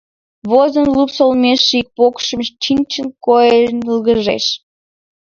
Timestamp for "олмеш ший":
1.25-1.85